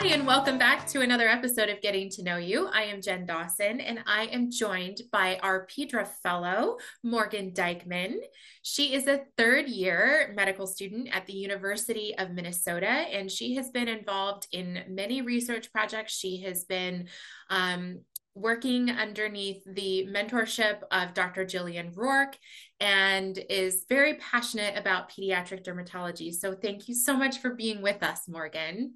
[0.00, 2.68] Hi, and welcome back to another episode of Getting to Know You.
[2.68, 8.22] I am Jen Dawson, and I am joined by our Pedra Fellow, Morgan Dykeman.
[8.62, 13.68] She is a third year medical student at the University of Minnesota, and she has
[13.68, 16.14] been involved in many research projects.
[16.14, 17.08] She has been
[17.50, 18.00] um,
[18.34, 21.44] working underneath the mentorship of Dr.
[21.44, 22.38] Jillian Rourke
[22.80, 26.32] and is very passionate about pediatric dermatology.
[26.32, 28.94] So, thank you so much for being with us, Morgan.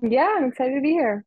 [0.00, 1.24] Yeah, I'm excited to be here.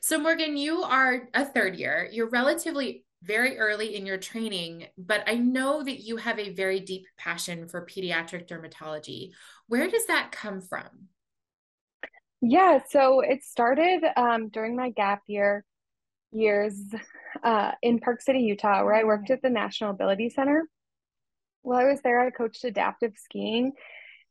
[0.00, 2.08] So, Morgan, you are a third year.
[2.10, 6.80] You're relatively very early in your training, but I know that you have a very
[6.80, 9.32] deep passion for pediatric dermatology.
[9.66, 11.08] Where does that come from?
[12.40, 15.64] Yeah, so it started um, during my gap year
[16.32, 16.80] years
[17.42, 20.66] uh, in Park City, Utah, where I worked at the National Ability Center.
[21.62, 23.72] While I was there, I coached adaptive skiing.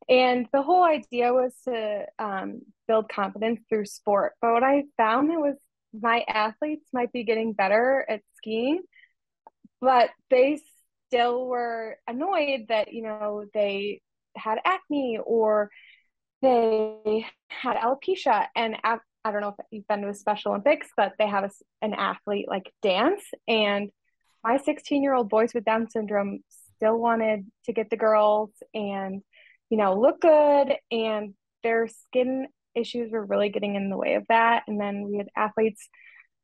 [0.10, 4.34] And the whole idea was to um, build confidence through sport.
[4.42, 5.56] But what I found was
[5.94, 8.82] my athletes might be getting better at skiing,
[9.80, 10.60] but they
[11.08, 14.02] still were annoyed that, you know, they
[14.36, 15.70] had acne or
[16.42, 18.48] they had alopecia.
[18.56, 18.98] And I
[19.32, 21.52] don't know if you've been to the Special Olympics, but they have a,
[21.84, 23.22] an athlete like dance.
[23.48, 23.92] And
[24.44, 26.40] my 16 year old boys with Down syndrome
[26.78, 29.22] still wanted to get the girls and,
[29.70, 30.76] you know, look good.
[30.92, 34.64] And their skin issues were really getting in the way of that.
[34.68, 35.90] And then we had athletes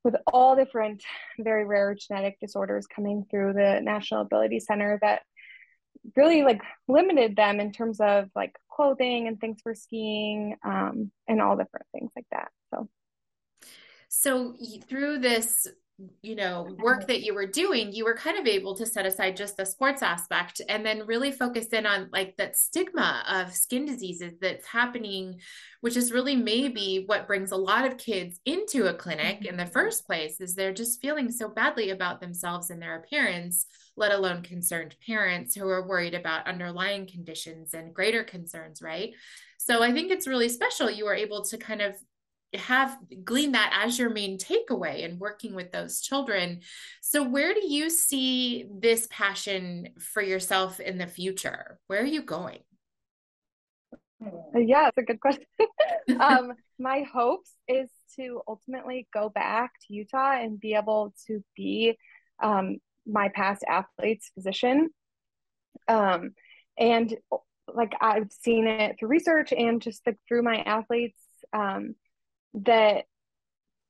[0.04, 1.04] with all different
[1.40, 5.24] very rare genetic disorders coming through the National Ability Center that
[6.16, 11.42] really like limited them in terms of like clothing and things for skiing um, and
[11.42, 12.50] all different things like that.
[12.74, 12.90] So,
[14.10, 14.56] so
[14.88, 15.68] through this
[16.22, 19.38] you know work that you were doing you were kind of able to set aside
[19.38, 23.86] just the sports aspect and then really focus in on like that stigma of skin
[23.86, 25.40] diseases that's happening
[25.80, 29.64] which is really maybe what brings a lot of kids into a clinic in the
[29.64, 29.72] mm-hmm.
[29.72, 34.42] first place is they're just feeling so badly about themselves and their appearance let alone
[34.42, 39.14] concerned parents who are worried about underlying conditions and greater concerns right?
[39.58, 41.96] So i think it's really special you were able to kind of
[42.60, 46.62] have glean that as your main takeaway in working with those children.
[47.02, 51.80] So, where do you see this passion for yourself in the future?
[51.88, 52.60] Where are you going?
[54.56, 55.46] Yeah, it's a good question.
[56.20, 61.98] um, my hopes is to ultimately go back to Utah and be able to be
[62.42, 64.90] um, my past athlete's physician.
[65.88, 66.32] Um,
[66.78, 67.16] and
[67.74, 71.20] like I've seen it through research and just like through my athletes
[71.54, 71.96] um,
[72.64, 73.06] that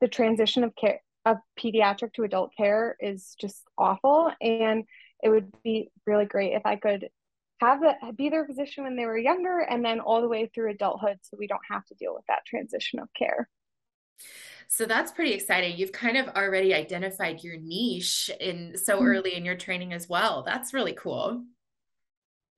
[0.02, 4.84] the transition of care of pediatric to adult care is just awful and
[5.24, 7.08] it would be really great if i could
[7.62, 10.70] have the, be their physician when they were younger and then all the way through
[10.70, 13.50] adulthood so we don't have to deal with that transition of care
[14.68, 15.78] so that's pretty exciting.
[15.78, 19.06] You've kind of already identified your niche in so mm-hmm.
[19.06, 20.44] early in your training as well.
[20.44, 21.44] That's really cool.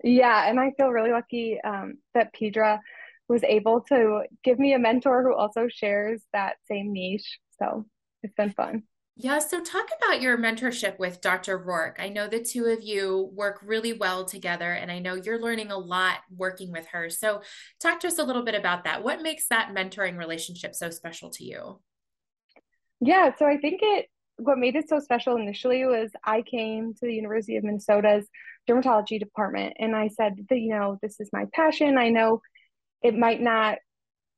[0.04, 2.80] Yeah, and I feel really lucky um, that Pedra
[3.28, 7.40] was able to give me a mentor who also shares that same niche.
[7.60, 7.86] So
[8.24, 8.84] it's been fun.
[9.20, 11.58] Yeah, so talk about your mentorship with Dr.
[11.58, 11.98] Rourke.
[12.00, 15.72] I know the two of you work really well together, and I know you're learning
[15.72, 17.10] a lot working with her.
[17.10, 17.42] So,
[17.82, 19.04] talk to us a little bit about that.
[19.04, 21.80] What makes that mentoring relationship so special to you?
[23.02, 24.06] Yeah, so I think it
[24.38, 28.28] what made it so special initially was I came to the University of Minnesota's
[28.70, 31.98] dermatology department and I said that, you know, this is my passion.
[31.98, 32.42] I know
[33.02, 33.78] it might not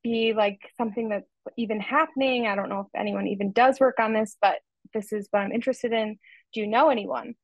[0.03, 1.27] be like something that's
[1.57, 2.47] even happening.
[2.47, 4.59] I don't know if anyone even does work on this, but
[4.93, 6.17] this is what I'm interested in.
[6.53, 7.35] Do you know anyone?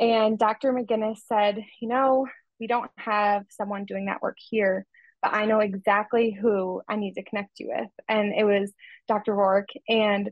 [0.00, 0.72] And Dr.
[0.72, 2.26] McGinnis said, you know,
[2.60, 4.86] we don't have someone doing that work here,
[5.22, 7.90] but I know exactly who I need to connect you with.
[8.08, 8.72] And it was
[9.06, 9.34] Dr.
[9.34, 9.70] Rourke.
[9.88, 10.30] And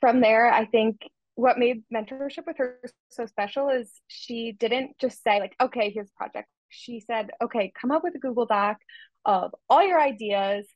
[0.00, 1.00] from there, I think
[1.34, 6.08] what made mentorship with her so special is she didn't just say, like, okay, here's
[6.08, 8.78] a project she said, okay, come up with a Google Doc
[9.24, 10.66] of all your ideas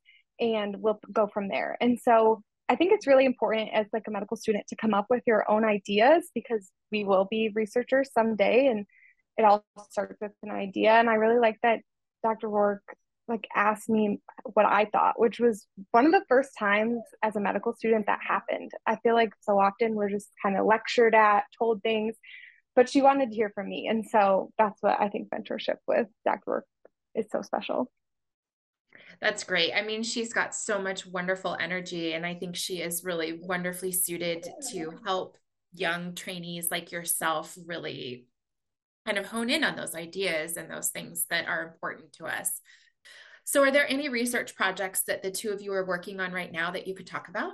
[0.40, 1.76] and we'll go from there.
[1.80, 5.06] And so I think it's really important as like a medical student to come up
[5.10, 8.86] with your own ideas because we will be researchers someday and
[9.36, 10.92] it all starts with an idea.
[10.92, 11.80] And I really like that
[12.22, 12.48] Dr.
[12.48, 14.20] Rourke like asked me
[14.52, 18.18] what I thought, which was one of the first times as a medical student that
[18.26, 18.70] happened.
[18.86, 22.16] I feel like so often we're just kind of lectured at, told things,
[22.74, 23.88] but she wanted to hear from me.
[23.88, 26.42] And so that's what I think mentorship with Dr.
[26.46, 26.66] Rourke
[27.14, 27.90] is so special.
[29.20, 29.72] That's great.
[29.74, 33.92] I mean, she's got so much wonderful energy, and I think she is really wonderfully
[33.92, 35.36] suited to help
[35.72, 38.26] young trainees like yourself really
[39.04, 42.60] kind of hone in on those ideas and those things that are important to us.
[43.44, 46.50] So, are there any research projects that the two of you are working on right
[46.50, 47.52] now that you could talk about?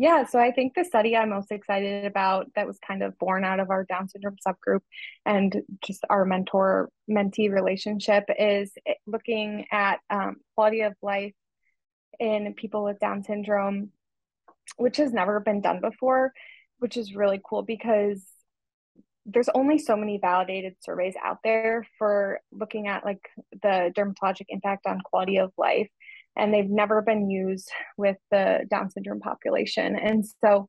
[0.00, 3.44] Yeah, so I think the study I'm most excited about that was kind of born
[3.44, 4.82] out of our Down syndrome subgroup
[5.26, 8.72] and just our mentor mentee relationship is
[9.08, 11.34] looking at um, quality of life
[12.20, 13.90] in people with Down syndrome,
[14.76, 16.32] which has never been done before,
[16.78, 18.24] which is really cool because
[19.26, 24.86] there's only so many validated surveys out there for looking at like the dermatologic impact
[24.86, 25.88] on quality of life
[26.38, 29.96] and they've never been used with the Down syndrome population.
[29.96, 30.68] And so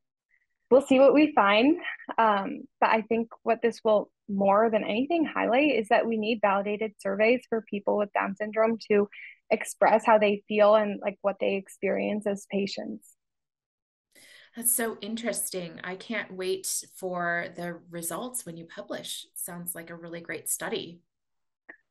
[0.70, 1.78] we'll see what we find.
[2.18, 6.40] Um, but I think what this will more than anything highlight is that we need
[6.42, 9.08] validated surveys for people with Down syndrome to
[9.50, 13.08] express how they feel and like what they experience as patients.
[14.56, 15.80] That's so interesting.
[15.84, 19.26] I can't wait for the results when you publish.
[19.36, 21.02] Sounds like a really great study.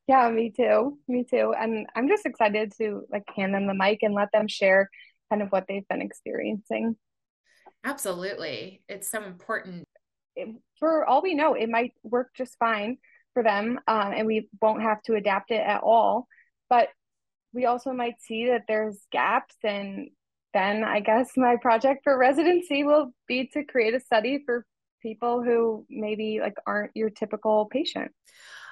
[0.09, 0.97] Yeah, me too.
[1.07, 1.53] Me too.
[1.55, 4.89] And I'm just excited to like hand them the mic and let them share
[5.29, 6.95] kind of what they've been experiencing.
[7.83, 8.81] Absolutely.
[8.89, 9.87] It's so important.
[10.35, 10.47] It,
[10.79, 12.97] for all we know, it might work just fine
[13.35, 16.27] for them um, and we won't have to adapt it at all.
[16.71, 16.87] But
[17.53, 20.09] we also might see that there's gaps and
[20.55, 24.65] then I guess my project for residency will be to create a study for
[25.03, 28.11] people who maybe like aren't your typical patient.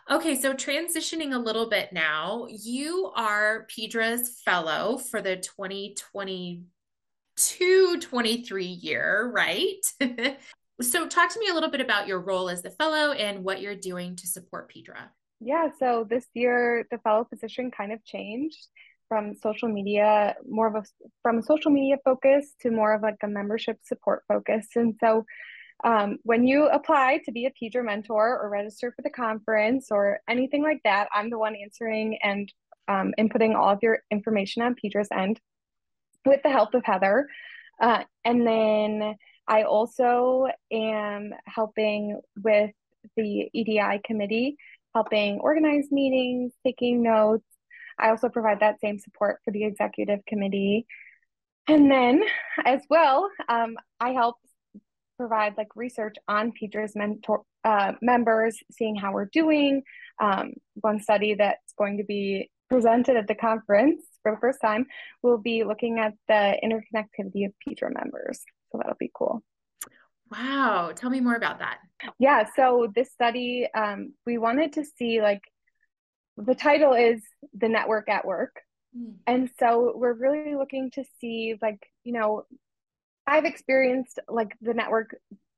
[0.09, 8.65] Okay, so transitioning a little bit now, you are Pedra's fellow for the 2022 23
[8.65, 9.85] year, right?
[10.81, 13.59] so, talk to me a little bit about your role as the fellow and what
[13.59, 15.09] you're doing to support Pedra.
[15.41, 18.65] Yeah, so this year the fellow position kind of changed
[19.09, 20.85] from social media, more of a
[21.21, 24.67] from a social media focus to more of like a membership support focus.
[24.75, 25.25] And so
[25.83, 30.19] um, when you apply to be a Pedra mentor or register for the conference or
[30.27, 32.51] anything like that, I'm the one answering and
[32.87, 35.39] um, inputting all of your information on Pedra's end
[36.25, 37.27] with the help of Heather.
[37.79, 39.15] Uh, and then
[39.47, 42.71] I also am helping with
[43.15, 44.57] the EDI committee,
[44.95, 47.45] helping organize meetings, taking notes.
[47.99, 50.87] I also provide that same support for the executive committee.
[51.67, 52.23] And then,
[52.65, 54.37] as well, um, I help
[55.17, 59.83] provide like research on Pedra's mentor uh, members, seeing how we're doing.
[60.21, 64.85] Um, one study that's going to be presented at the conference for the first time
[65.23, 68.41] will be looking at the interconnectivity of Pedra members.
[68.71, 69.41] So that'll be cool.
[70.31, 70.91] Wow.
[70.93, 71.77] Tell me more about that.
[72.19, 72.45] Yeah.
[72.55, 75.41] So this study, um, we wanted to see like
[76.35, 77.21] the title is
[77.57, 78.57] The Network at Work.
[78.97, 79.15] Mm.
[79.25, 82.43] And so we're really looking to see like, you know,
[83.27, 85.15] I've experienced like the network,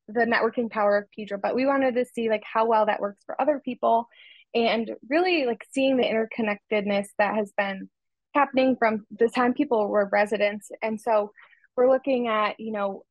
[0.07, 3.23] the networking power of Pedra, but we wanted to see like how well that works
[3.25, 4.07] for other people
[4.55, 7.87] and really like seeing the interconnectedness that has been
[8.33, 10.71] happening from the time people were residents.
[10.81, 11.31] And so
[11.77, 13.03] we're looking at, you know,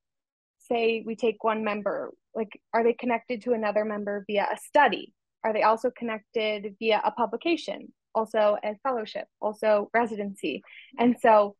[0.68, 5.14] say we take one member, like are they connected to another member via a study?
[5.44, 7.92] Are they also connected via a publication?
[8.14, 10.62] Also a fellowship, also residency.
[10.98, 11.54] And so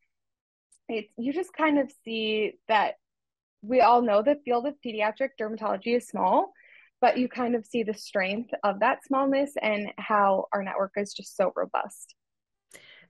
[0.89, 2.95] it's you just kind of see that
[3.63, 6.53] we all know the field of pediatric dermatology is small,
[7.01, 11.13] but you kind of see the strength of that smallness and how our network is
[11.13, 12.15] just so robust.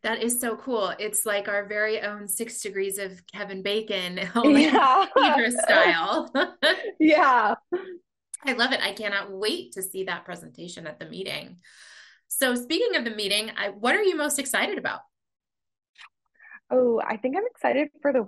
[0.03, 0.93] That is so cool.
[0.99, 5.07] It's like our very own six degrees of Kevin Bacon, only yeah.
[5.51, 6.31] style.
[7.01, 7.55] yeah.
[8.45, 8.81] I love it.
[8.81, 11.57] I cannot wait to see that presentation at the meeting.
[12.29, 15.01] So, speaking of the meeting, I, what are you most excited about?
[16.71, 18.27] Oh, I think I'm excited for the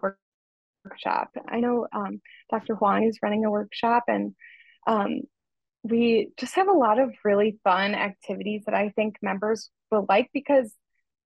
[0.85, 1.31] workshop.
[1.49, 2.21] I know um,
[2.51, 2.75] Dr.
[2.75, 4.35] Huang is running a workshop, and
[4.87, 5.23] um,
[5.83, 10.31] we just have a lot of really fun activities that I think members will like
[10.33, 10.75] because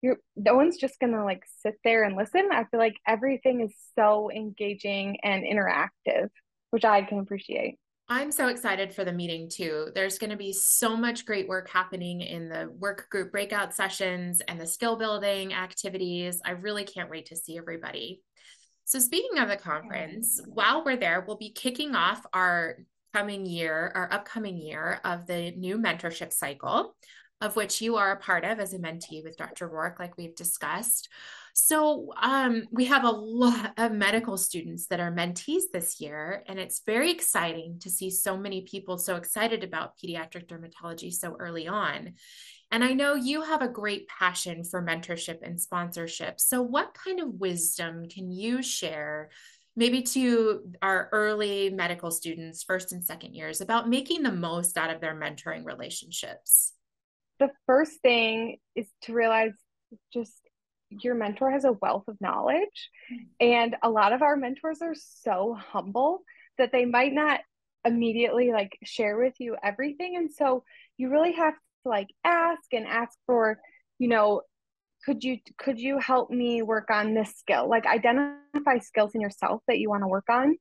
[0.01, 2.49] you're no one's just gonna like sit there and listen.
[2.51, 6.29] I feel like everything is so engaging and interactive,
[6.71, 7.77] which I can appreciate.
[8.07, 9.87] I'm so excited for the meeting too.
[9.95, 14.41] There's going to be so much great work happening in the work group breakout sessions
[14.47, 16.39] and the skill building activities.
[16.45, 18.21] I really can't wait to see everybody.
[18.83, 22.77] So, speaking of the conference, while we're there, we'll be kicking off our
[23.11, 26.95] coming year, our upcoming year of the new mentorship cycle,
[27.41, 29.67] of which you are a part of as a mentee with Dr.
[29.67, 31.09] Rourke, like we've discussed.
[31.53, 36.59] So um, we have a lot of medical students that are mentees this year, and
[36.59, 41.67] it's very exciting to see so many people so excited about pediatric dermatology so early
[41.67, 42.13] on.
[42.71, 46.39] And I know you have a great passion for mentorship and sponsorship.
[46.39, 49.29] So, what kind of wisdom can you share,
[49.75, 54.93] maybe to our early medical students, first and second years, about making the most out
[54.93, 56.73] of their mentoring relationships?
[57.39, 59.53] The first thing is to realize
[60.13, 60.39] just
[60.89, 62.89] your mentor has a wealth of knowledge.
[63.11, 63.25] Mm-hmm.
[63.41, 66.21] And a lot of our mentors are so humble
[66.57, 67.41] that they might not
[67.83, 70.15] immediately like share with you everything.
[70.15, 70.63] And so
[70.97, 73.59] you really have to like ask and ask for,
[73.99, 74.41] you know,
[75.05, 77.69] could you could you help me work on this skill?
[77.69, 80.57] Like identify skills in yourself that you want to work on.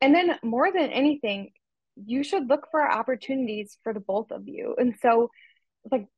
[0.00, 1.50] And then more than anything,
[1.96, 4.76] you should look for opportunities for the both of you.
[4.78, 5.30] And so
[5.90, 6.08] like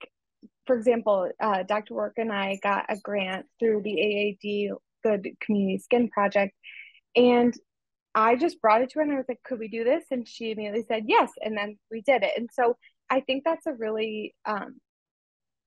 [0.66, 1.94] for example, uh, Dr.
[1.94, 6.54] Rourke and I got a grant through the AAD Good Community Skin Project.
[7.14, 7.54] And
[8.14, 10.04] I just brought it to her and I was like, could we do this?
[10.10, 11.30] And she immediately said yes.
[11.40, 12.32] And then we did it.
[12.36, 12.76] And so
[13.10, 14.80] I think that's a really um,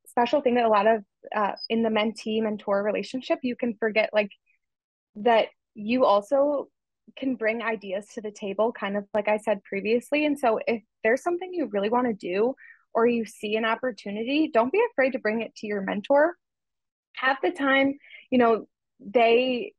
[0.08, 1.03] special thing that a lot of
[1.36, 4.32] uh, in the mentee mentor relationship, you can forget like
[5.15, 6.68] that you also
[7.18, 10.25] can bring ideas to the table, kind of like I said previously.
[10.25, 12.53] And so if there's something you really want to do
[12.93, 16.36] or you see an opportunity, don't be afraid to bring it to your mentor.
[17.15, 17.98] Half the time,
[18.29, 18.67] you know,
[19.00, 19.74] they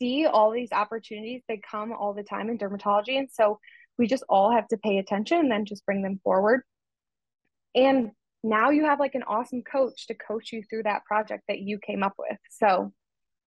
[0.00, 3.18] see all these opportunities, they come all the time in dermatology.
[3.18, 3.58] And so
[3.98, 6.62] we just all have to pay attention and then just bring them forward.
[7.74, 8.12] And
[8.44, 11.78] now you have like an awesome coach to coach you through that project that you
[11.78, 12.38] came up with.
[12.50, 12.92] So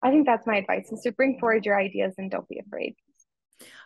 [0.04, 2.96] I think that's my advice is to bring forward your ideas and don't be afraid.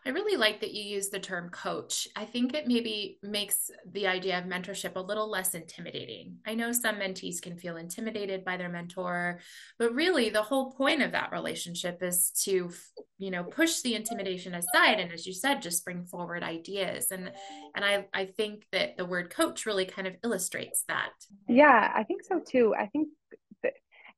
[0.05, 2.07] I really like that you use the term coach.
[2.15, 6.37] I think it maybe makes the idea of mentorship a little less intimidating.
[6.45, 9.39] I know some mentees can feel intimidated by their mentor,
[9.79, 12.71] but really the whole point of that relationship is to,
[13.17, 17.11] you know, push the intimidation aside and as you said, just bring forward ideas.
[17.11, 17.31] And
[17.75, 21.11] and I I think that the word coach really kind of illustrates that.
[21.47, 22.75] Yeah, I think so too.
[22.77, 23.09] I think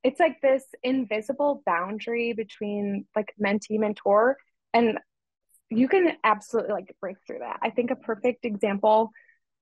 [0.03, 4.37] it's like this invisible boundary between like mentee mentor
[4.73, 4.97] and
[5.69, 7.59] you can absolutely like break through that.
[7.61, 9.11] I think a perfect example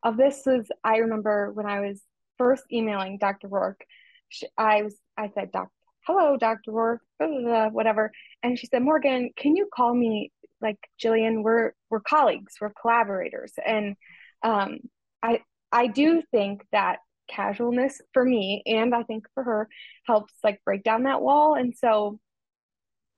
[0.04, 2.02] of this was I remember when I was
[2.38, 3.48] first emailing Dr.
[3.48, 3.84] Rourke,
[4.30, 5.70] she, I was I said, "Doc,
[6.06, 6.72] hello, Dr.
[6.72, 8.12] Rourke, blah, blah, whatever,"
[8.44, 10.32] and she said, "Morgan, can you call me
[10.62, 11.44] like Jillian?
[11.44, 13.96] We're we're colleagues, we're collaborators," and
[14.44, 14.80] um,
[15.24, 19.68] I I do think that casualness for me and I think for her
[20.06, 22.20] helps like break down that wall, and so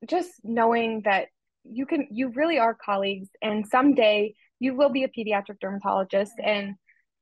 [0.08, 1.28] just knowing that
[1.72, 6.76] you can you really are colleagues and someday you will be a pediatric dermatologist and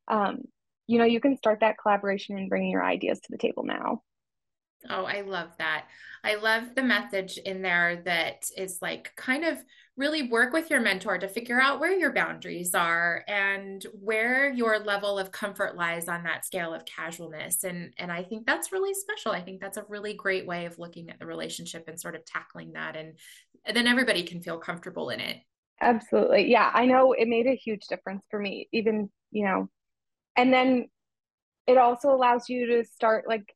[0.07, 0.41] um,
[0.87, 4.01] you know you can start that collaboration and bringing your ideas to the table now
[4.89, 5.87] Oh, I love that.
[6.23, 9.57] I love the message in there that is like kind of
[9.97, 14.79] really work with your mentor to figure out where your boundaries are and where your
[14.79, 17.63] level of comfort lies on that scale of casualness.
[17.63, 19.31] And and I think that's really special.
[19.31, 22.25] I think that's a really great way of looking at the relationship and sort of
[22.25, 23.17] tackling that and,
[23.65, 25.37] and then everybody can feel comfortable in it.
[25.81, 26.49] Absolutely.
[26.49, 29.69] Yeah, I know it made a huge difference for me even, you know.
[30.37, 30.87] And then
[31.67, 33.53] it also allows you to start like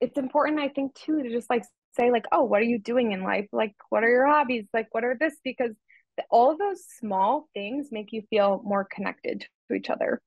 [0.00, 3.12] it's important i think too to just like say like oh what are you doing
[3.12, 5.72] in life like what are your hobbies like what are this because
[6.30, 10.20] all of those small things make you feel more connected to each other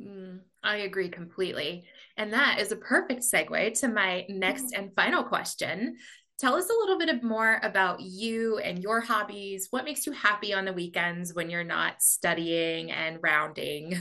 [0.00, 1.84] mm, i agree completely
[2.16, 5.96] and that is a perfect segue to my next and final question
[6.38, 10.52] tell us a little bit more about you and your hobbies what makes you happy
[10.54, 14.00] on the weekends when you're not studying and rounding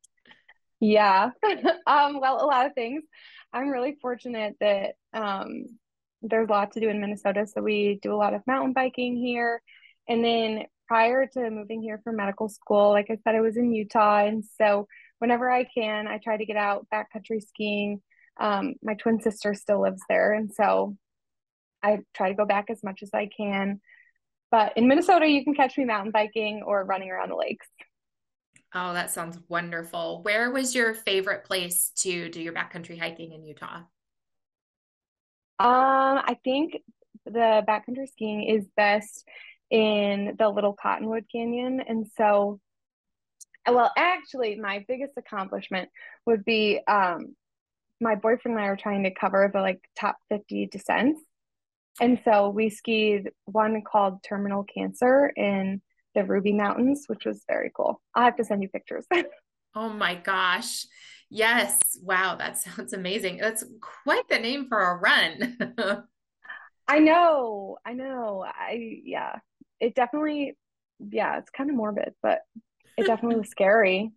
[0.80, 1.30] yeah
[1.86, 3.02] um, well a lot of things
[3.52, 5.64] I'm really fortunate that um,
[6.22, 7.46] there's a lot to do in Minnesota.
[7.46, 9.62] So we do a lot of mountain biking here.
[10.08, 13.72] And then prior to moving here for medical school, like I said, I was in
[13.72, 14.24] Utah.
[14.24, 14.86] And so
[15.18, 18.02] whenever I can, I try to get out backcountry skiing.
[18.38, 20.32] Um, my twin sister still lives there.
[20.32, 20.96] And so
[21.82, 23.80] I try to go back as much as I can.
[24.50, 27.66] But in Minnesota, you can catch me mountain biking or running around the lakes.
[28.74, 30.22] Oh, that sounds wonderful.
[30.22, 33.82] Where was your favorite place to do your backcountry hiking in Utah?
[35.58, 36.76] Um, I think
[37.24, 39.26] the backcountry skiing is best
[39.70, 41.80] in the Little Cottonwood Canyon.
[41.86, 42.60] And so,
[43.68, 45.90] well, actually, my biggest accomplishment
[46.26, 47.36] would be um,
[48.00, 51.20] my boyfriend and I are trying to cover the like top 50 descents.
[52.00, 55.82] And so we skied one called Terminal Cancer in
[56.14, 58.00] the Ruby Mountains, which was very cool.
[58.14, 59.06] I'll have to send you pictures.
[59.74, 60.86] oh my gosh.
[61.28, 61.78] Yes.
[62.02, 62.36] Wow.
[62.36, 63.36] That sounds amazing.
[63.36, 63.64] That's
[64.04, 65.58] quite the name for a run.
[66.88, 67.76] I know.
[67.84, 68.44] I know.
[68.44, 69.36] I, yeah.
[69.78, 70.56] It definitely,
[70.98, 72.40] yeah, it's kind of morbid, but
[72.96, 74.10] it definitely was scary.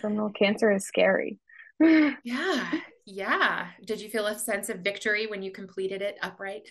[0.00, 1.38] Terminal cancer is scary.
[1.80, 2.70] yeah.
[3.04, 3.68] Yeah.
[3.84, 6.68] Did you feel a sense of victory when you completed it upright?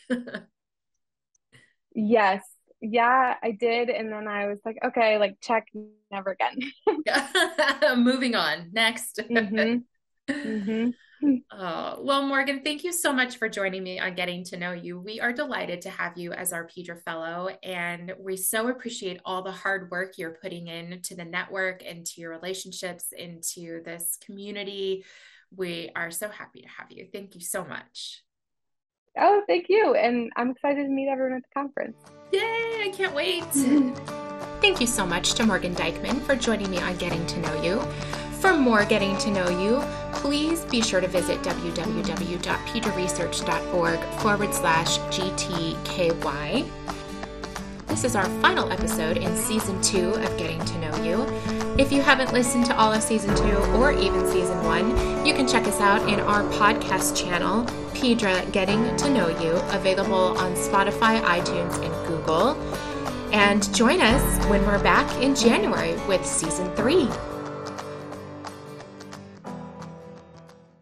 [1.96, 2.44] Yes
[2.92, 3.90] yeah, I did.
[3.90, 5.68] And then I was like, okay, like check,
[6.12, 6.60] never again.
[8.04, 8.70] Moving on.
[8.72, 9.20] Next.
[9.20, 9.80] mm-hmm.
[10.28, 11.36] Mm-hmm.
[11.52, 15.00] Oh, well, Morgan, thank you so much for joining me on Getting to Know You.
[15.00, 19.44] We are delighted to have you as our Pedra Fellow, and we so appreciate all
[19.44, 25.06] the hard work you're putting into the network, into your relationships, into this community.
[25.56, 27.08] We are so happy to have you.
[27.14, 28.25] Thank you so much.
[29.18, 29.96] Oh, thank you.
[29.96, 31.96] And I'm excited to meet everyone at the conference.
[32.32, 33.44] Yay, I can't wait.
[34.62, 37.80] Thank you so much to Morgan Dykeman for joining me on Getting to Know You.
[38.40, 39.80] For more Getting to Know You,
[40.14, 46.66] please be sure to visit www.pedraresearch.org forward slash GTKY.
[47.88, 51.26] This is our final episode in season two of Getting to Know You.
[51.78, 54.90] If you haven't listened to all of season two or even season one,
[55.26, 60.38] you can check us out in our podcast channel, Pedra Getting to Know You, available
[60.38, 62.56] on Spotify, iTunes, and Google.
[63.32, 67.08] And join us when we're back in January with season three.